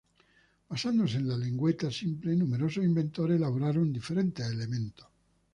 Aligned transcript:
Basándose 0.67 1.17
en 1.17 1.27
la 1.27 1.37
lengüeta 1.37 1.91
simple, 1.91 2.35
numerosos 2.35 2.83
inventores 2.83 3.35
elaboraron 3.37 3.93
diferentes 3.93 4.47
elementos. 4.47 5.05